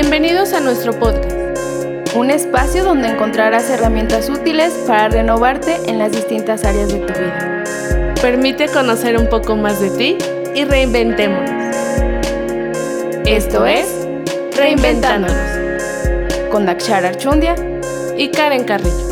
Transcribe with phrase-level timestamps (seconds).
[0.00, 1.34] Bienvenidos a nuestro podcast,
[2.14, 7.64] un espacio donde encontrarás herramientas útiles para renovarte en las distintas áreas de tu vida.
[8.22, 10.18] Permite conocer un poco más de ti
[10.54, 11.50] y reinventémonos.
[13.26, 14.06] Esto es
[14.56, 15.34] Reinventándonos
[16.52, 17.56] con Dakshara Archundia
[18.16, 19.07] y Karen Carrillo.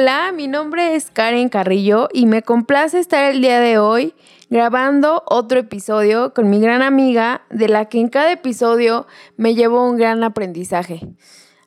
[0.00, 4.14] Hola, mi nombre es Karen Carrillo y me complace estar el día de hoy
[4.48, 9.82] grabando otro episodio con mi gran amiga, de la que en cada episodio me llevo
[9.82, 11.00] un gran aprendizaje.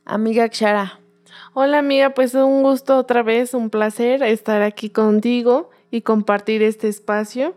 [0.06, 1.02] Amiga Kshara.
[1.54, 6.88] Hola amiga, pues un gusto otra vez, un placer estar aquí contigo y compartir este
[6.88, 7.56] espacio.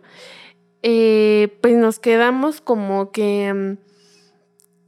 [0.83, 3.77] Eh, pues nos quedamos como que mm,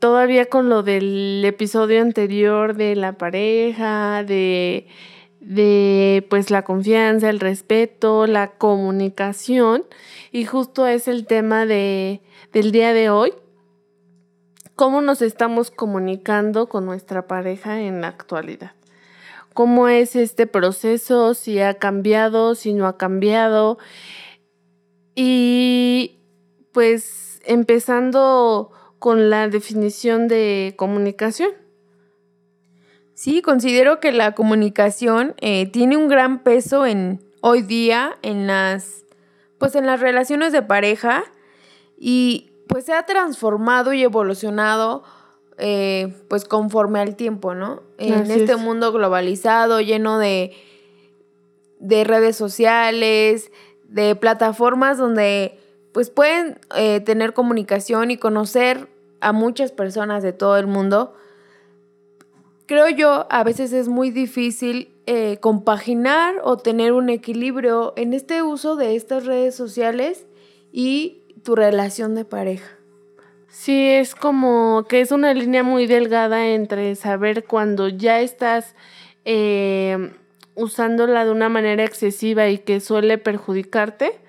[0.01, 4.89] todavía con lo del episodio anterior de la pareja, de
[5.47, 9.85] de pues la confianza, el respeto, la comunicación
[10.33, 12.21] y justo es el tema de,
[12.53, 13.33] del día de hoy.
[14.75, 18.73] ¿Cómo nos estamos comunicando con nuestra pareja en la actualidad?
[19.55, 21.33] ¿Cómo es este proceso?
[21.33, 23.79] Si ha cambiado, si no ha cambiado.
[25.15, 26.19] Y
[26.73, 31.53] pues empezando con la definición de comunicación.
[33.17, 39.07] Sí, considero que la comunicación eh, tiene un gran peso en hoy día en las,
[39.57, 41.25] pues en las relaciones de pareja
[41.99, 45.03] y pues se ha transformado y evolucionado
[45.57, 47.83] eh, pues conforme al tiempo, ¿no?
[47.97, 50.53] En este mundo globalizado, lleno de,
[51.81, 53.51] de redes sociales,
[53.85, 55.59] de plataformas donde
[55.95, 58.91] pues pueden eh, tener comunicación y conocer
[59.23, 61.15] a muchas personas de todo el mundo
[62.67, 68.43] creo yo, a veces es muy difícil eh, compaginar o tener un equilibrio en este
[68.43, 70.27] uso de estas redes sociales
[70.73, 72.77] y tu relación de pareja.
[73.49, 78.75] Sí, es como que es una línea muy delgada entre saber cuando ya estás
[79.25, 80.13] eh,
[80.55, 84.21] usándola de una manera excesiva y que suele perjudicarte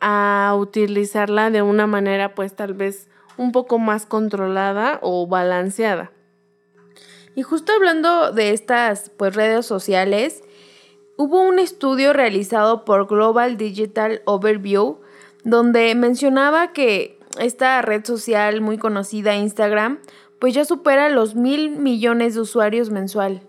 [0.00, 6.12] a utilizarla de una manera pues tal vez un poco más controlada o balanceada.
[7.34, 10.42] Y justo hablando de estas pues, redes sociales,
[11.16, 14.98] hubo un estudio realizado por Global Digital Overview
[15.44, 20.00] donde mencionaba que esta red social muy conocida, Instagram,
[20.38, 23.42] pues ya supera los mil millones de usuarios mensual,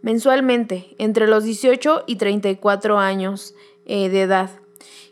[0.00, 3.54] mensualmente, entre los 18 y 34 años
[3.86, 4.50] eh, de edad.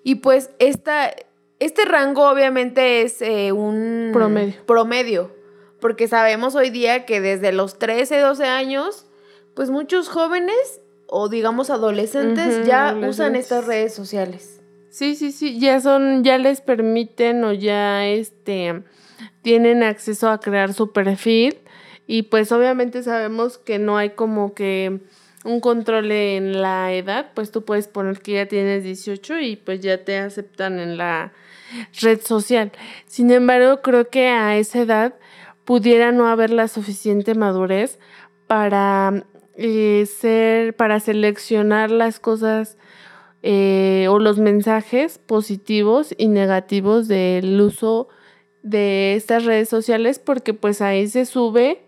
[0.03, 1.11] Y pues esta,
[1.59, 4.55] este rango obviamente es eh, un promedio.
[4.67, 5.40] promedio
[5.81, 9.07] porque sabemos hoy día que desde los 13, 12 años,
[9.55, 14.61] pues muchos jóvenes o digamos adolescentes ya usan estas redes sociales.
[14.91, 18.83] Sí, sí, sí, ya son, ya les permiten o ya este
[19.43, 21.59] tienen acceso a crear su perfil
[22.07, 25.01] y pues obviamente sabemos que no hay como que
[25.45, 29.81] un control en la edad, pues tú puedes poner que ya tienes 18 y pues
[29.81, 31.33] ya te aceptan en la
[32.01, 32.73] red social.
[33.07, 35.15] Sin embargo, creo que a esa edad
[35.71, 38.01] pudiera no haber la suficiente madurez
[38.49, 42.77] para eh, ser, para seleccionar las cosas
[43.45, 48.09] eh, o los mensajes positivos y negativos del uso
[48.65, 51.85] de estas redes sociales porque pues ahí se sube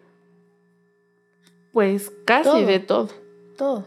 [1.73, 3.09] pues casi de todo.
[3.57, 3.85] Todo.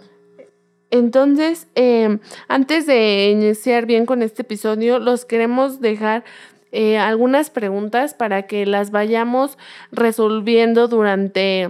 [0.91, 2.19] Entonces, em,
[2.49, 6.25] antes de iniciar bien con este episodio, los queremos dejar
[6.77, 9.57] eh, algunas preguntas para que las vayamos
[9.93, 11.69] resolviendo durante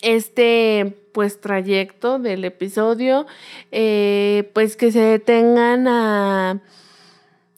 [0.00, 3.26] este pues trayecto del episodio,
[3.72, 6.62] eh, pues que se detengan a,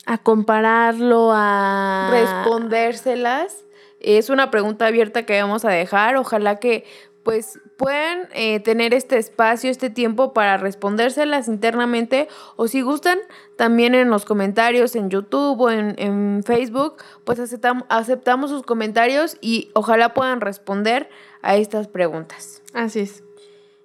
[0.05, 3.65] a compararlo, a respondérselas.
[4.01, 6.17] Es una pregunta abierta que vamos a dejar.
[6.17, 6.85] Ojalá que
[7.27, 13.19] pues puedan eh, tener este espacio, este tiempo para respondérselas internamente o si gustan
[13.57, 20.15] también en los comentarios en YouTube o en, Facebook, pues aceptamos sus comentarios y ojalá
[20.15, 21.11] puedan responder
[21.43, 22.63] a estas preguntas.
[22.73, 23.25] Así es.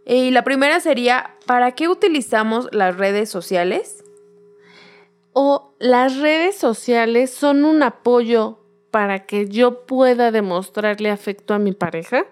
[0.05, 4.03] Y la primera sería, ¿para qué utilizamos las redes sociales?
[5.33, 8.59] O las redes sociales son un apoyo
[8.91, 12.27] para que yo pueda demostrarle afecto a mi pareja.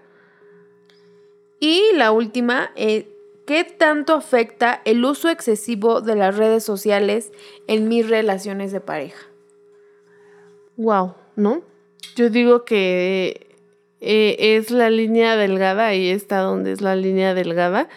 [1.60, 3.08] Y la última, eh,
[3.46, 7.32] ¿qué tanto afecta el uso excesivo de las redes sociales
[7.68, 9.28] en mis relaciones de pareja?
[10.78, 11.62] Wow, ¿no?
[12.16, 13.50] Yo digo que
[14.00, 17.90] eh, es la línea delgada, ahí está donde es la línea delgada,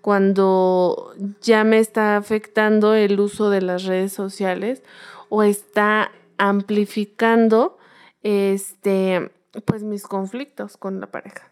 [0.00, 1.12] cuando
[1.42, 4.82] ya me está afectando el uso de las redes sociales
[5.28, 7.76] o está amplificando
[8.22, 9.30] este
[9.66, 11.50] pues mis conflictos con la pareja.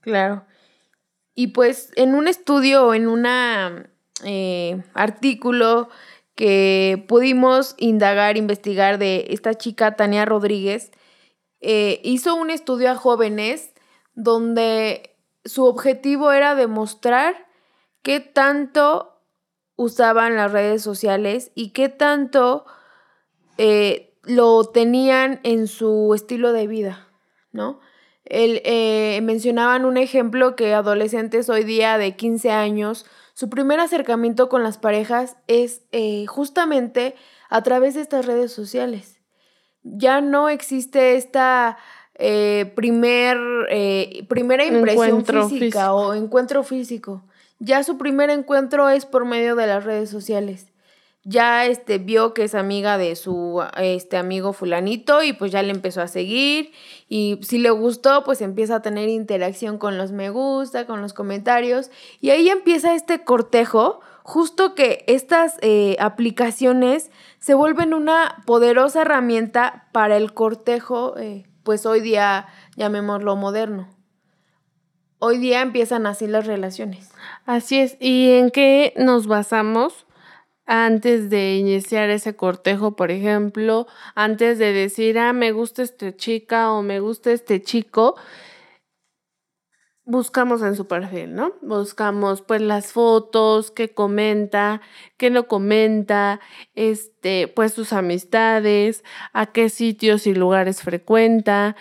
[0.00, 0.44] Claro.
[1.38, 3.24] Y pues en un estudio en un
[4.24, 5.88] eh, artículo
[6.34, 10.90] que pudimos indagar, investigar de esta chica Tania Rodríguez,
[11.60, 13.72] eh, hizo un estudio a jóvenes
[14.14, 17.46] donde su objetivo era demostrar
[18.02, 19.22] qué tanto
[19.76, 22.66] usaban las redes sociales y qué tanto
[23.58, 27.06] eh, lo tenían en su estilo de vida,
[27.52, 27.78] ¿no?
[28.24, 34.62] Eh, mencionaban un ejemplo que adolescentes hoy día de 15 años, su primer acercamiento con
[34.62, 37.14] las parejas es eh, justamente
[37.48, 39.20] a través de estas redes sociales.
[39.82, 41.78] Ya no existe esta
[42.14, 43.38] eh, primer,
[44.28, 47.24] primera impresión física o encuentro físico.
[47.60, 50.67] Ya su primer encuentro es por medio de las redes sociales
[51.28, 55.72] ya este, vio que es amiga de su este, amigo fulanito y pues ya le
[55.72, 56.72] empezó a seguir
[57.06, 61.12] y si le gustó pues empieza a tener interacción con los me gusta, con los
[61.12, 61.90] comentarios
[62.22, 67.10] y ahí empieza este cortejo, justo que estas eh, aplicaciones
[67.40, 72.46] se vuelven una poderosa herramienta para el cortejo eh, pues hoy día
[72.76, 73.86] llamémoslo moderno.
[75.18, 77.10] Hoy día empiezan así las relaciones.
[77.44, 77.96] Así es.
[77.98, 80.06] ¿Y en qué nos basamos?
[80.68, 86.70] Antes de iniciar ese cortejo, por ejemplo, antes de decir, ah, me gusta esta chica
[86.72, 88.16] o me gusta este chico,
[90.04, 91.52] buscamos en su perfil, ¿no?
[91.62, 94.82] Buscamos pues las fotos, qué comenta,
[95.16, 96.40] qué no comenta,
[96.74, 101.76] este, pues sus amistades, a qué sitios y lugares frecuenta.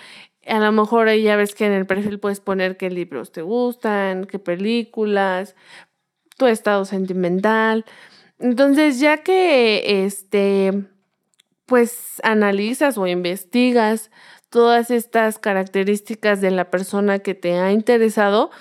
[0.46, 3.42] A lo mejor ahí ya ves que en el perfil puedes poner qué libros te
[3.42, 5.56] gustan, qué películas,
[6.38, 7.86] tu estado sentimental.
[8.40, 10.86] Entonces, ya que este,
[11.66, 14.12] pues analizas o investigas
[14.50, 18.52] todas estas características de la persona que te ha interesado,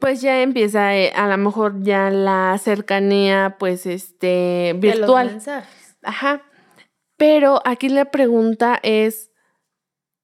[0.00, 5.28] pues ya empieza eh, a lo mejor ya la cercanía, pues este, virtual.
[5.28, 5.96] De los mensajes.
[6.02, 6.42] Ajá.
[7.16, 9.30] Pero aquí la pregunta es,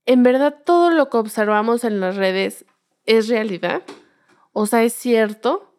[0.06, 2.64] ¿en verdad todo lo que observamos en las redes
[3.05, 3.82] es realidad?
[4.52, 5.69] O sea, ¿es cierto?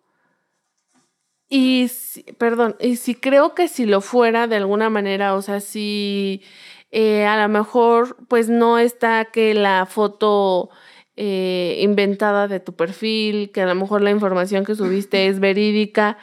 [1.54, 1.92] Y,
[2.38, 6.44] perdón, y si creo que si lo fuera de alguna manera, o sea, si
[6.92, 10.70] eh, a lo mejor pues no está que la foto
[11.18, 16.18] eh, inventada de tu perfil, que a lo mejor la información que subiste es verídica,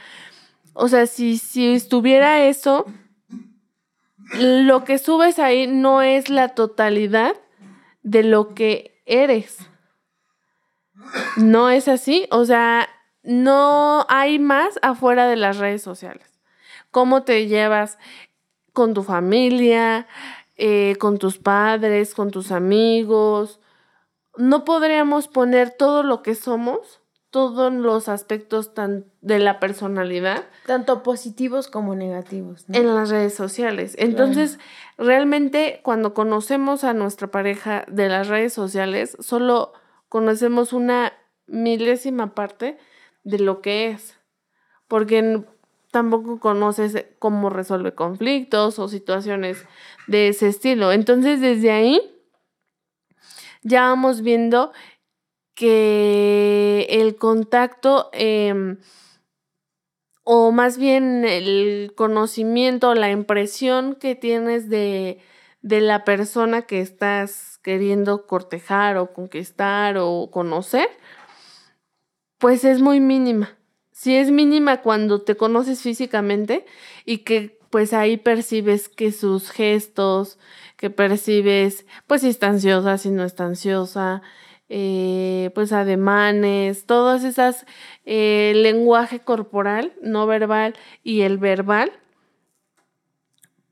[0.73, 2.87] o sea, si, si estuviera eso,
[4.33, 7.35] lo que subes ahí no es la totalidad
[8.03, 9.59] de lo que eres.
[11.37, 12.89] No es así, o sea,
[13.29, 16.27] no hay más afuera de las redes sociales.
[16.91, 17.99] ¿Cómo te llevas
[18.73, 20.07] con tu familia,
[20.57, 23.61] eh, con tus padres, con tus amigos?
[24.39, 30.45] No podríamos poner todo lo que somos, todos los aspectos tan de la personalidad.
[30.65, 32.65] Tanto positivos como negativos.
[32.73, 33.95] En las redes sociales.
[33.99, 34.59] Entonces,
[34.97, 39.75] realmente cuando conocemos a nuestra pareja de las redes sociales, solo
[40.09, 41.13] conocemos una
[41.47, 42.79] milésima parte
[43.29, 44.19] de lo que es,
[44.89, 45.45] porque
[45.91, 49.67] tampoco conoces cómo resuelve conflictos o situaciones
[50.07, 50.93] de ese estilo.
[50.93, 52.01] Entonces, desde ahí
[53.63, 54.73] ya vamos viendo
[55.55, 58.79] que el contacto em,
[60.25, 65.19] o más bien el conocimiento, la impresión que tienes de,
[65.61, 70.89] de la persona que estás queriendo cortejar o conquistar o conocer,
[72.39, 73.57] pues es muy mínima.
[73.93, 76.65] Si es mínima cuando te conoces físicamente
[77.05, 80.39] y que pues ahí percibes que sus gestos,
[80.77, 84.23] que percibes pues si está ansiosa, si no está ansiosa,
[84.69, 87.67] eh, pues ademanes, todas esas,
[88.05, 91.93] eh, lenguaje corporal, no verbal y el verbal,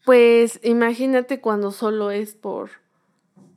[0.05, 2.71] pues imagínate cuando solo es por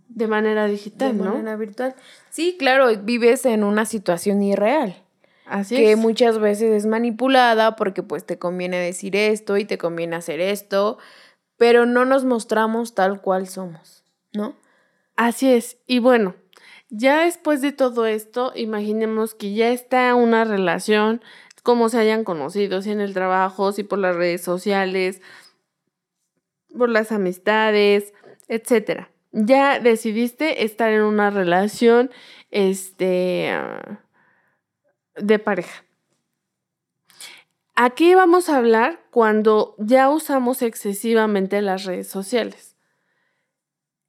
[0.10, 1.96] de manera digital, de manera virtual.
[2.30, 5.02] Sí, claro, vives en una situación irreal.
[5.46, 10.16] Así que muchas veces es manipulada porque pues te conviene decir esto y te conviene
[10.16, 11.00] hacer esto,
[11.58, 14.56] pero no nos mostramos tal cual somos, ¿no?
[15.16, 15.78] Así es.
[15.88, 16.36] Y bueno,
[16.90, 21.22] ya después de todo esto, imaginemos que ya está una relación,
[21.64, 25.22] como se hayan conocido, si en el trabajo, si por las redes sociales,
[26.78, 28.14] por las amistades,
[28.48, 32.12] etcétera ya decidiste estar en una relación
[32.52, 33.52] este,
[35.16, 35.84] de pareja.
[37.76, 42.76] Aquí vamos a hablar cuando ya usamos excesivamente las redes sociales.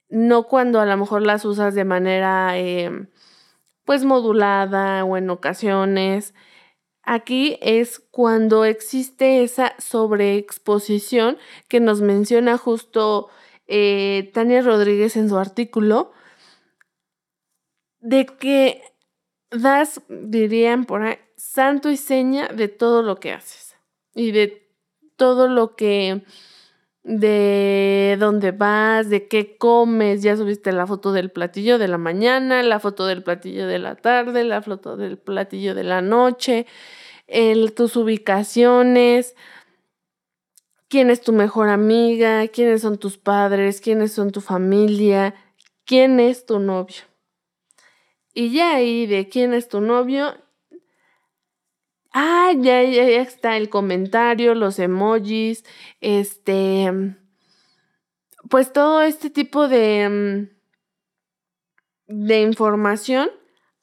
[0.08, 3.06] No cuando a lo mejor las usas de manera em,
[3.84, 6.34] pues modulada o en ocasiones.
[7.04, 13.28] Aquí es cuando existe esa sobreexposición que nos menciona justo
[13.72, 16.12] eh, Tania Rodríguez en su artículo,
[18.00, 18.82] de que
[19.50, 23.76] das, dirían por ahí, santo y seña de todo lo que haces
[24.12, 24.68] y de
[25.14, 26.24] todo lo que,
[27.04, 32.64] de dónde vas, de qué comes, ya subiste la foto del platillo de la mañana,
[32.64, 36.66] la foto del platillo de la tarde, la foto del platillo de la noche,
[37.28, 39.36] el, tus ubicaciones,
[40.90, 45.34] quién es tu mejor amiga, quiénes son tus padres, quiénes son tu familia,
[45.86, 47.04] quién es tu novio.
[48.34, 50.34] Y ya ahí de quién es tu novio,
[52.12, 55.64] ah, ya, ya, ya está el comentario, los emojis,
[56.00, 57.16] este,
[58.48, 60.48] pues todo este tipo de,
[62.08, 63.30] mm, de información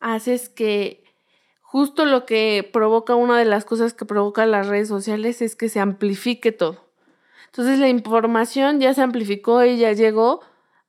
[0.02, 1.06] haces que
[1.62, 5.70] justo lo que provoca, una de las cosas que provoca las redes sociales es que
[5.70, 6.87] se amplifique todo.
[7.48, 10.42] Entonces la información ya se amplificó y ya llegó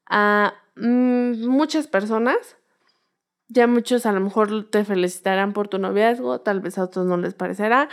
[0.07, 2.59] a mm, muchas personas
[3.49, 7.17] ya muchos a lo mejor te felicitarán por tu noviazgo, tal vez a otros no
[7.17, 7.89] les parecerá.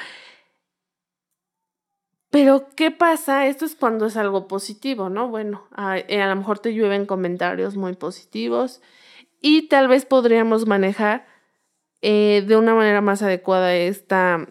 [2.29, 3.47] Pero, ¿qué pasa?
[3.47, 5.29] Esto es cuando es algo positivo, ¿no?
[5.29, 8.81] Bueno, a, eh, a lo mejor te llueven comentarios muy positivos
[9.41, 11.25] y tal vez podríamos manejar
[12.01, 14.47] eh, de una manera más adecuada esta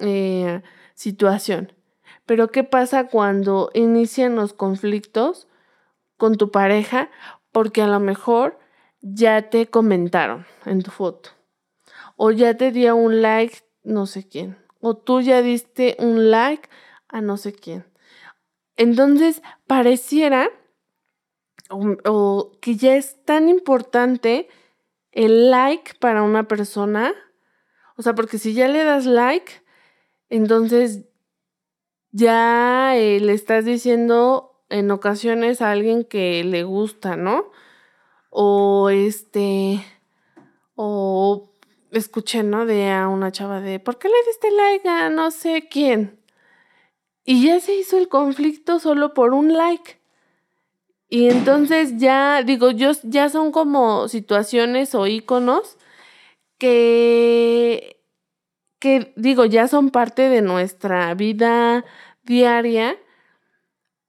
[0.00, 0.62] eh,
[0.94, 1.72] situación.
[2.26, 5.48] Pero, ¿qué pasa cuando inician los conflictos
[6.16, 7.10] con tu pareja?
[7.52, 8.58] Porque a lo mejor
[9.00, 11.30] ya te comentaron en tu foto.
[12.16, 14.56] O ya te dio un like no sé quién.
[14.80, 16.68] O tú ya diste un like
[17.08, 17.84] a no sé quién.
[18.76, 20.50] Entonces, pareciera
[21.70, 24.48] o, que ya es tan importante
[25.12, 27.14] el like para una persona.
[27.96, 29.62] O sea, porque si ya le das like,
[30.28, 31.04] entonces
[32.14, 37.50] ya eh, le estás diciendo en ocasiones a alguien que le gusta, ¿no?
[38.30, 39.84] O este,
[40.76, 41.50] o
[41.90, 42.66] escuché, ¿no?
[42.66, 46.20] De a una chava de, ¿por qué le diste like a no sé quién?
[47.24, 49.98] Y ya se hizo el conflicto solo por un like.
[51.08, 55.78] Y entonces ya, digo, yo, ya son como situaciones o iconos
[56.58, 58.00] que,
[58.78, 61.84] que, digo, ya son parte de nuestra vida
[62.24, 62.96] diaria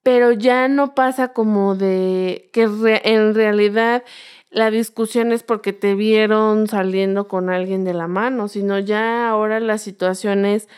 [0.05, 2.69] pero ya no pasa como de que
[3.05, 4.03] en realidad
[4.51, 9.60] la discusión es porque te vieron saliendo con alguien de la mano, sino ya ahora
[9.60, 10.69] la situación es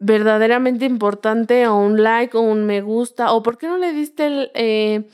[0.00, 4.26] verdaderamente importante o un like o un me gusta o por qué no le diste
[4.26, 4.50] el...
[4.54, 5.08] Eh,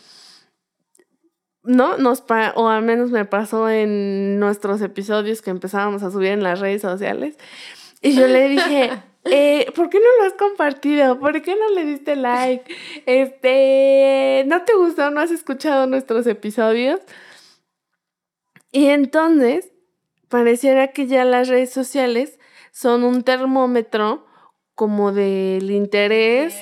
[1.62, 6.42] no, nos o al menos me pasó en nuestros episodios que empezábamos a subir en
[6.42, 7.36] las redes sociales.
[8.00, 8.90] Y yo le dije,
[9.30, 11.18] eh, ¿por qué no lo has compartido?
[11.18, 12.75] ¿Por qué no le diste like?
[13.06, 15.11] Este, ¿no te gustó?
[15.11, 17.00] ¿No has escuchado nuestros episodios?
[18.73, 19.73] Y entonces,
[20.28, 22.38] pareciera que ya las redes sociales
[22.73, 24.26] son un termómetro
[24.75, 26.54] como del interés,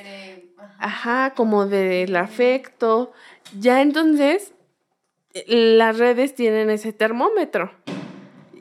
[0.79, 3.13] ajá, como del afecto.
[3.59, 4.55] Ya entonces,
[5.47, 7.73] las redes tienen ese termómetro.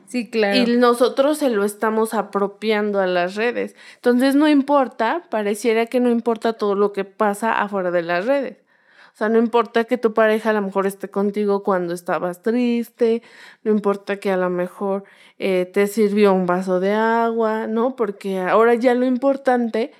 [0.06, 0.56] Sí, claro.
[0.56, 3.74] Y nosotros se lo estamos apropiando a las redes.
[3.96, 8.58] Entonces no importa, pareciera que no importa todo lo que pasa afuera de las redes.
[9.14, 13.22] O sea, no importa que tu pareja a lo mejor esté contigo cuando estabas triste,
[13.62, 15.04] no importa que a lo mejor
[15.38, 17.94] eh, te sirvió un vaso de agua, ¿no?
[17.94, 19.92] Porque ahora ya lo importante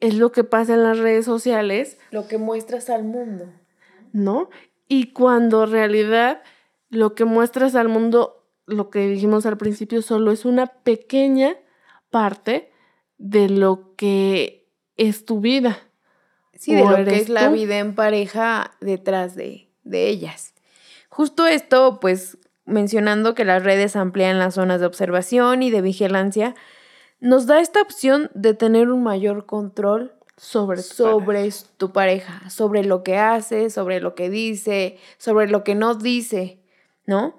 [0.00, 1.96] es lo que pasa en las redes sociales.
[2.10, 3.46] Lo que muestras al mundo.
[4.12, 4.50] ¿No?
[4.88, 6.42] Y cuando en realidad
[6.90, 11.56] lo que muestras al mundo lo que dijimos al principio solo es una pequeña
[12.10, 12.70] parte
[13.18, 15.78] de lo que es tu vida.
[16.54, 20.54] Sí, de lo que es la vida en pareja detrás de, de ellas.
[21.08, 26.54] Justo esto, pues mencionando que las redes amplían las zonas de observación y de vigilancia,
[27.20, 33.02] nos da esta opción de tener un mayor control sobre, sobre tu pareja, sobre lo
[33.02, 36.60] que hace, sobre lo que dice, sobre lo que no dice,
[37.06, 37.38] ¿no?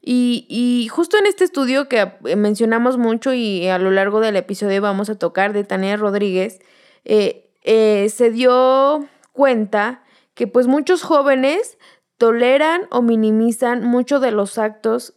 [0.00, 4.80] Y, justo en este estudio que eh, mencionamos mucho y a lo largo del episodio
[4.80, 6.60] vamos a tocar de Tania Rodríguez,
[7.04, 11.78] eh, eh, se dio cuenta que pues muchos jóvenes
[12.16, 15.14] toleran o minimizan mucho de los actos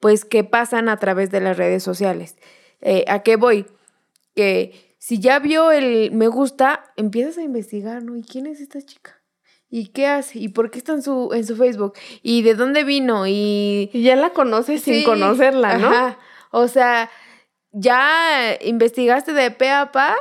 [0.00, 2.36] pues que pasan a través de las redes sociales.
[3.06, 3.66] ¿A qué voy?
[4.34, 8.16] que si ya vio el me gusta, empiezas a investigar, ¿no?
[8.16, 9.21] ¿Y quién es esta chica?
[9.74, 10.38] ¿Y qué hace?
[10.38, 11.94] ¿Y por qué está en su, en su Facebook?
[12.22, 13.26] ¿Y de dónde vino?
[13.26, 16.14] Y, ya la conoces sin conocerla, ¿no?
[16.50, 17.10] O sea,
[17.70, 20.14] ya investigaste de pe a pa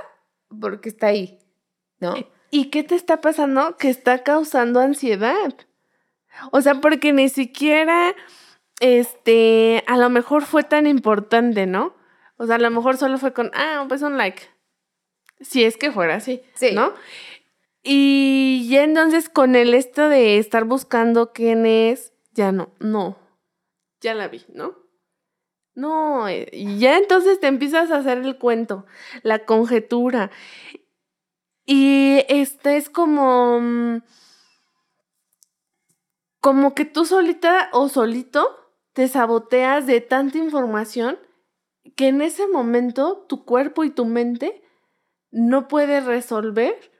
[0.58, 1.38] porque está ahí,
[2.00, 2.14] ¿no?
[2.50, 3.76] ¿Y qué te está pasando?
[3.76, 5.54] Que está causando ansiedad.
[6.54, 8.16] O sea, porque ni siquiera,
[8.80, 11.94] este, a lo mejor fue tan importante, ¿no?
[12.38, 14.44] O sea, a lo mejor solo fue con, ah, pues un like.
[15.42, 16.72] Si es que fuera así, sí.
[16.72, 16.94] ¿no?
[17.84, 23.18] Y ya entonces con el esto de estar buscando quién es, ya no, no,
[24.02, 24.76] ya la vi, ¿no?
[25.74, 28.86] No, eh, y ya entonces te empiezas a hacer el cuento,
[29.24, 30.32] la conjetura.
[31.66, 34.02] Y este es como, mm,
[36.42, 38.58] como que tú solita o solito
[38.94, 41.18] te saboteas de tanta información
[41.96, 44.62] que en ese momento tu cuerpo y tu mente
[45.32, 46.91] no puede resolver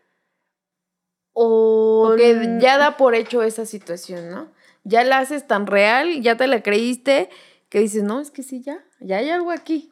[1.44, 4.52] o que ya da por hecho esa situación, ¿no?
[4.84, 7.30] Ya la haces tan real, ya te la creíste,
[7.70, 9.92] que dices, no, es que sí, ya, ya hay algo aquí.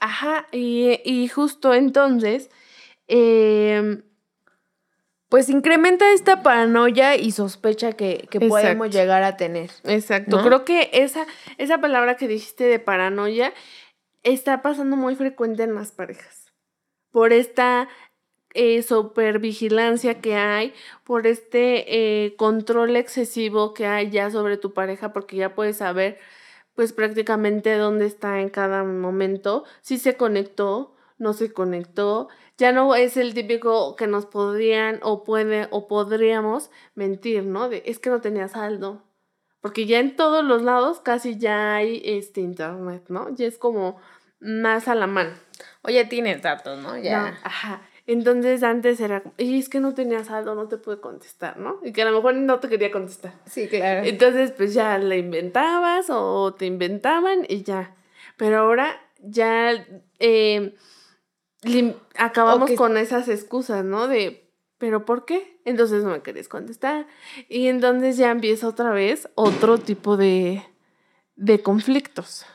[0.00, 2.50] Ajá, y, justo entonces,
[3.06, 4.02] em,
[5.28, 9.70] pues incrementa esta paranoia y sospecha que, podemos llegar a tener.
[9.84, 11.26] Exacto, creo que esa,
[11.58, 13.52] esa palabra que dijiste de paranoia
[14.24, 16.52] está pasando muy frecuente en las parejas.
[17.12, 17.88] Por esta
[18.54, 25.12] eh, supervigilancia que hay, por este eh, control excesivo que hay ya sobre tu pareja,
[25.12, 26.18] porque ya puedes saber
[26.74, 32.94] pues prácticamente dónde está en cada momento, si se conectó, no se conectó, ya no
[32.94, 37.68] es el típico que nos podrían o puede o podríamos mentir, ¿no?
[37.68, 39.02] De es que no tenía saldo.
[39.60, 43.34] Porque ya en todos los lados casi ya hay este internet, ¿no?
[43.34, 44.00] Ya es como
[44.40, 45.32] más a la mano.
[45.82, 46.96] O ya tienes datos, ¿no?
[46.96, 47.38] Ya.
[47.42, 47.82] ajá.
[48.06, 51.78] Entonces antes era, y es que no tenía saldo, no te pude contestar, ¿no?
[51.82, 53.34] Y que a lo mejor no te quería contestar.
[53.46, 54.06] Sí, claro.
[54.06, 57.94] Entonces pues ya la inventabas o te inventaban y ya.
[58.36, 59.86] Pero ahora ya
[60.18, 60.74] eh,
[62.16, 64.08] acabamos con esas excusas, ¿no?
[64.08, 65.60] De, ¿pero por qué?
[65.64, 67.06] Entonces no me querés contestar.
[67.48, 70.64] Y entonces ya empieza otra vez otro tipo de,
[71.36, 72.46] de conflictos.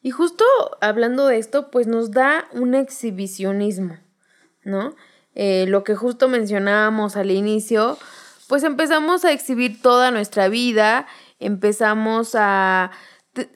[0.00, 0.44] Y justo
[0.80, 3.98] hablando de esto, pues nos da un exhibicionismo.
[4.64, 4.94] ¿No?
[5.34, 7.98] Eh, lo que justo mencionábamos al inicio,
[8.48, 11.06] pues empezamos a exhibir toda nuestra vida,
[11.40, 12.92] empezamos a,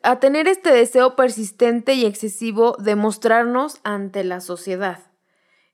[0.03, 5.01] a tener este deseo persistente y excesivo de mostrarnos ante la sociedad.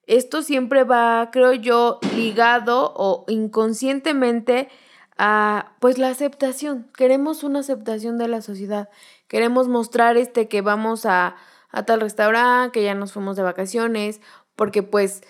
[0.07, 4.69] Esto siempre va, creo yo, ligado o inconscientemente
[5.17, 6.91] a pues la aceptación.
[6.97, 8.91] Queremos una aceptación de la sociedad.
[9.29, 11.37] Queremos mostrar este que vamos a,
[11.71, 14.21] a tal restaurante, que ya nos fuimos de vacaciones
[14.57, 15.23] porque pues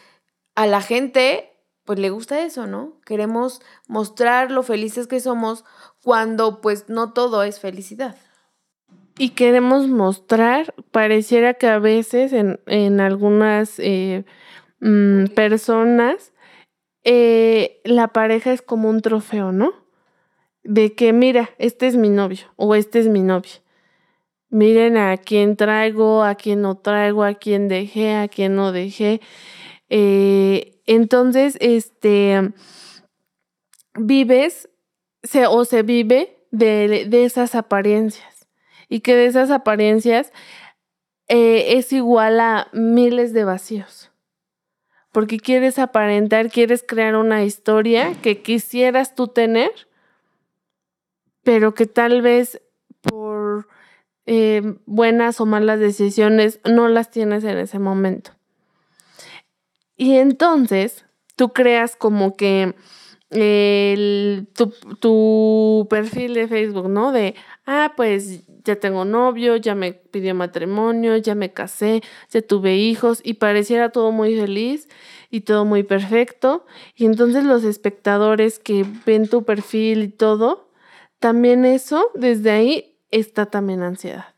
[0.55, 1.51] a la gente
[1.85, 2.99] pues le gusta eso, ¿no?
[3.05, 5.65] Queremos mostrar lo felices que somos
[6.03, 8.17] cuando pues no todo es felicidad.
[9.19, 14.25] Y queremos mostrar, pareciera que a veces en, algunas eh,
[14.81, 16.33] mm, personas
[17.05, 19.73] eh, la pareja es como un trofeo, ¿no?
[20.63, 23.64] De que mira, este es mi novio o este es mi novia
[24.55, 29.21] miren a quién traigo, a quién no traigo, a quién dejé, a quién no dejé.
[29.89, 32.53] Eh, entonces, este,
[33.99, 34.69] vives
[35.25, 38.47] se, o se vive de, esas apariencias
[38.89, 40.33] y que de esas apariencias
[41.27, 44.13] eh, es igual a miles de vacíos.
[45.11, 49.73] Porque quieres aparentar, quieres crear una historia que quisieras tú tener,
[51.43, 52.61] pero que tal vez
[53.01, 53.74] por
[54.27, 58.33] eh, buenas o malas decisiones no las tienes en ese momento.
[59.97, 61.05] Y entonces
[61.37, 62.75] tú creas como que
[64.55, 67.11] tu, tu, perfil de Facebook, ¿no?
[67.11, 67.35] De,
[67.67, 73.21] ah, pues ya tengo novio, ya me pidió matrimonio, ya me casé, ya tuve hijos
[73.25, 74.89] y pareciera todo muy feliz
[75.31, 76.65] y todo muy perfecto.
[76.95, 80.71] Y entonces los espectadores que ven tu perfil y todo,
[81.19, 84.35] también eso, desde ahí está también ansiedad.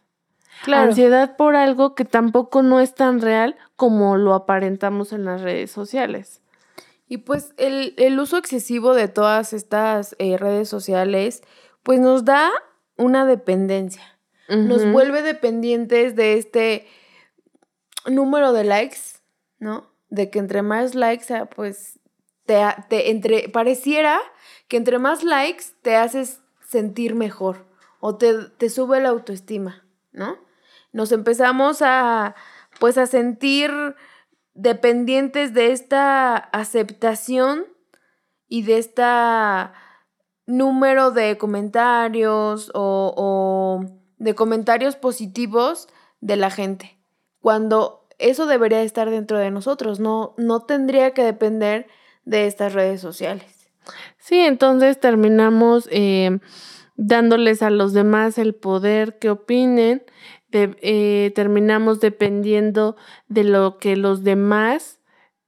[0.67, 5.71] Ansiedad por algo que tampoco no es tan real como lo aparentamos en las redes
[5.71, 6.41] sociales.
[7.09, 11.43] Y pues el, uso excesivo de todas estas eh, redes sociales,
[11.83, 12.51] pues nos da
[12.97, 14.03] una dependencia.
[14.49, 16.87] Nos vuelve dependientes de este
[18.07, 19.19] número de likes,
[19.59, 19.91] ¿no?
[20.09, 21.99] De que entre más likes, ah, pues
[22.45, 24.21] te, te entre, pareciera
[24.69, 27.65] que entre más likes te haces sentir mejor
[28.07, 30.37] o te, sube la autoestima, ¿no?
[30.92, 32.37] Nos empezamos a,
[32.79, 33.73] pues a sentir
[34.55, 37.66] dependientes de esta aceptación
[38.47, 39.73] y de esta
[40.47, 43.85] número de comentarios o, o,
[44.19, 45.88] de comentarios positivos
[46.21, 47.01] de la gente.
[47.40, 51.88] Cuando eso debería estar dentro de nosotros, no, no tendría que depender
[52.25, 53.56] de estas redes sociales.
[54.18, 56.38] Sí, entonces terminamos eh,
[56.96, 60.05] dándoles a los demás el poder que opinen,
[60.53, 62.96] eh, terminamos dependiendo
[63.29, 65.01] de lo que los demás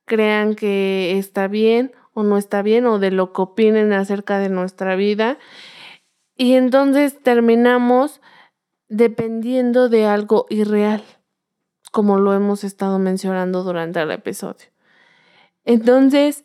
[0.05, 4.49] crean que está bien o no está bien o de lo que opinen acerca de
[4.49, 5.39] nuestra vida.
[6.37, 8.21] Y entonces terminamos
[8.89, 11.03] dependiendo de algo irreal,
[11.93, 14.67] como lo hemos estado mencionando durante el episodio.
[15.65, 16.45] Entonces,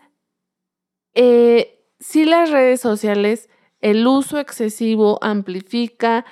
[1.15, 1.72] eh,
[2.03, 6.25] si las redes sociales, el uso excesivo amplifica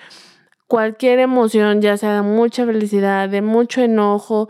[0.68, 4.50] cualquier emoción, ya sea de mucha felicidad, de mucho enojo,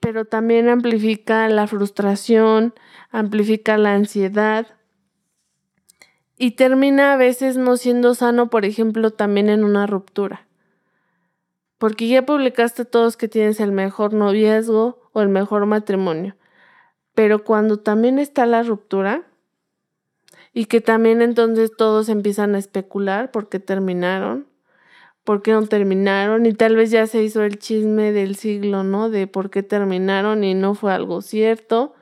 [0.00, 2.74] pero también amplifica la frustración,
[3.10, 4.66] amplifica la ansiedad
[6.36, 10.48] y termina a veces no siendo sano, por ejemplo, también en una ruptura.
[11.78, 16.34] Porque ya publicaste todos que tienes el mejor noviazgo o el mejor matrimonio.
[17.14, 19.27] Pero cuando también está la ruptura
[20.52, 24.48] y que también entonces todos empiezan a especular por qué terminaron,
[25.24, 29.10] por qué no terminaron y tal vez ya se hizo el chisme del siglo, ¿no?
[29.10, 31.94] De por qué terminaron y no fue algo cierto.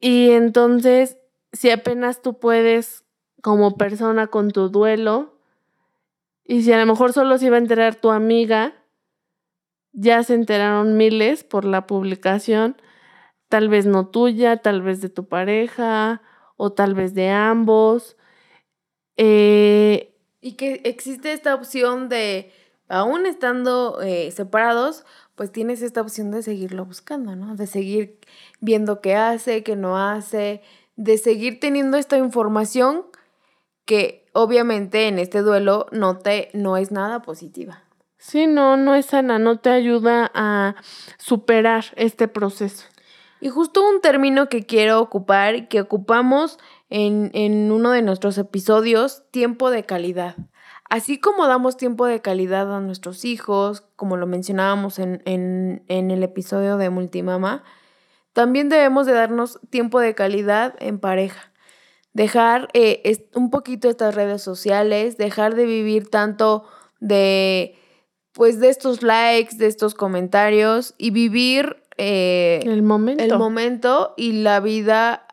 [0.00, 1.18] Y entonces,
[1.52, 3.04] si apenas tú puedes
[3.42, 5.38] como persona con tu duelo,
[6.44, 8.74] y si a lo mejor solo se iba a enterar tu amiga,
[9.92, 12.76] ya se enteraron miles por la publicación,
[13.48, 16.22] tal vez no tuya, tal vez de tu pareja
[16.62, 18.18] o tal vez de ambos.
[19.16, 22.52] Eh, y que existe esta opción de,
[22.86, 27.56] aún estando eh, separados, pues tienes esta opción de seguirlo buscando, ¿no?
[27.56, 28.18] De seguir
[28.60, 30.60] viendo qué hace, qué no hace,
[30.96, 33.06] de seguir teniendo esta información
[33.86, 37.84] que obviamente en este duelo no te no es nada positiva.
[38.18, 40.74] Sí, no, no es sana, no te ayuda a
[41.16, 42.84] superar este proceso.
[43.40, 46.58] Y justo un término que quiero ocupar, que ocupamos
[46.90, 50.36] en, uno de nuestros episodios, tiempo de calidad.
[50.90, 55.22] Así como damos tiempo de calidad a nuestros hijos, como lo mencionábamos en,
[55.86, 57.64] el episodio de Multimama,
[58.32, 61.52] también debemos de darnos tiempo de calidad en pareja.
[62.12, 66.64] Dejar eh, un poquito estas redes sociales, dejar de vivir tanto
[66.98, 67.78] de,
[68.32, 73.22] pues, de estos likes, de estos comentarios y vivir eh, el momento.
[73.22, 75.26] El momento y la vida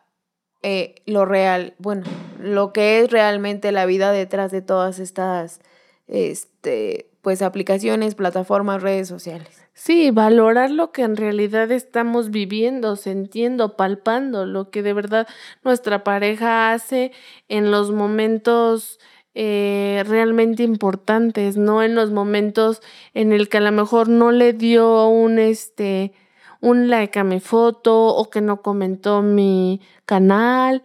[0.62, 2.04] eh, lo real, bueno,
[2.40, 5.60] lo que es realmente la vida detrás de todas estas,
[6.08, 9.64] este, pues aplicaciones, plataformas, redes sociales.
[9.74, 15.28] Sí, valorar lo que en realidad estamos viviendo, sintiendo, palpando, lo que de verdad
[15.62, 17.12] nuestra pareja hace
[17.48, 18.98] en los momentos
[19.34, 22.82] eh, realmente importantes, no en los momentos
[23.14, 26.12] en el que a lo mejor no le dio un este
[26.60, 30.82] un like a mi foto o que no comentó mi canal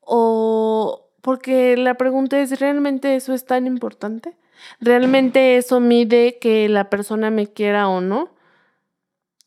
[0.00, 4.36] o porque la pregunta es, ¿realmente eso es tan importante?
[4.80, 8.30] ¿Realmente eso mide que la persona me quiera o no?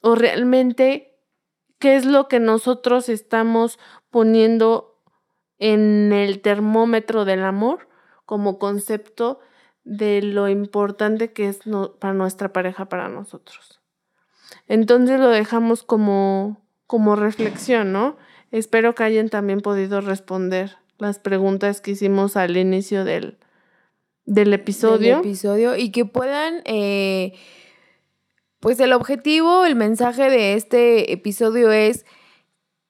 [0.02, 1.18] ¿O realmente
[1.80, 5.02] qué es lo que nosotros estamos poniendo
[5.60, 7.88] en el termómetro del amor
[8.26, 9.40] como concepto
[9.84, 11.62] de lo importante que es
[12.00, 13.83] para nuestra pareja, para nosotros?
[14.68, 18.18] Entonces lo dejamos como, como reflexión, ¿no?
[18.52, 23.38] Espero que hayan también podido responder las preguntas que hicimos al inicio del,
[24.26, 25.20] del episodio.
[25.20, 27.34] episodio y que puedan, eh,
[28.60, 32.06] pues el objetivo, el mensaje de este episodio es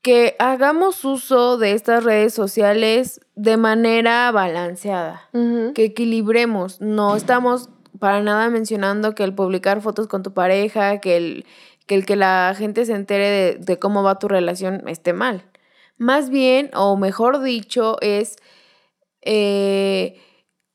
[0.03, 7.69] que hagamos uso de estas redes sociales de manera balanceada, que equilibremos, no estamos
[8.03, 11.45] para nada mencionando que el publicar fotos con tu pareja, que el
[11.87, 15.49] que, el que la gente se entere de, cómo va tu relación esté mal.
[15.95, 18.35] Más bien, o mejor dicho, es
[19.21, 20.21] eh,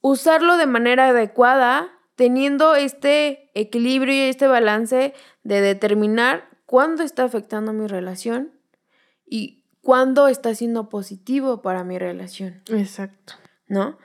[0.00, 5.12] usarlo de manera adecuada, teniendo este equilibrio y este balance
[5.42, 8.54] de determinar cuándo está afectando mi relación
[9.26, 12.62] y cuándo está siendo positivo para mi relación.
[12.70, 13.34] Exacto.
[13.66, 13.98] ¿No?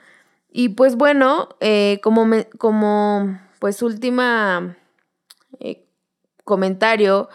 [0.56, 4.76] Y pues bueno, eh, como, como pues última
[5.58, 5.84] eh,
[6.44, 7.28] comentario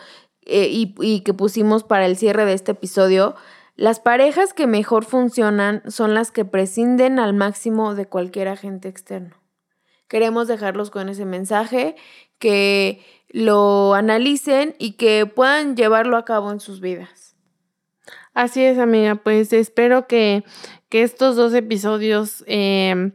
[0.46, 3.36] eh, y, y que pusimos para el cierre de este episodio,
[3.76, 9.36] las parejas que mejor funcionan son las que prescinden al máximo de cualquier agente externo.
[10.08, 11.98] queremos dejarlos con ese mensaje,
[12.38, 17.29] que lo analicen y que puedan llevarlo a cabo en sus vidas.
[18.34, 20.44] Así es, amiga, pues espero que,
[20.92, 23.14] estos dos episodios em,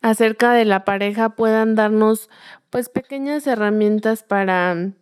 [0.00, 2.28] acerca de la pareja puedan darnos
[2.70, 4.92] pues pequeñas herramientas para,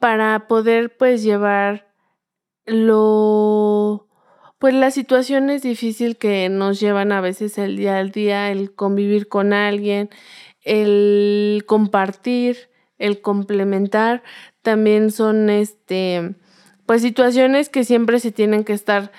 [0.00, 1.86] para poder pues llevar
[2.64, 4.08] lo
[4.58, 9.28] pues las situaciones difíciles que nos llevan a veces el día al día, el convivir
[9.28, 10.10] con alguien,
[10.62, 14.22] el compartir, el complementar,
[14.62, 16.36] también son este
[16.86, 19.12] pues situaciones que siempre se tienen que estar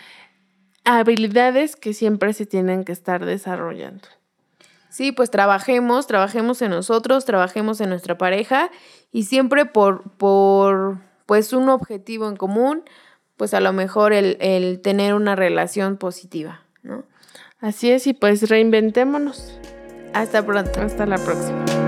[0.84, 4.08] habilidades que siempre se tienen que estar desarrollando.
[4.90, 8.72] Sí, pues trabajemos, trabajemos en nosotros, trabajemos en nuestra pareja
[9.12, 12.84] y siempre por, por pues un objetivo en común,
[13.36, 17.04] pues a lo mejor el, el tener una relación positiva, ¿no?
[17.60, 19.60] Así es, y pues reinventémonos.
[20.14, 20.82] Hasta pronto.
[20.82, 21.87] Hasta la próxima.